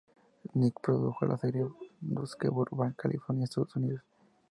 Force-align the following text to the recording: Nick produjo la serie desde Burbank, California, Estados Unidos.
Nick 0.59 0.81
produjo 0.87 1.27
la 1.27 1.37
serie 1.37 1.67
desde 1.99 2.49
Burbank, 2.49 2.95
California, 2.95 3.43
Estados 3.43 3.75
Unidos. 3.75 4.01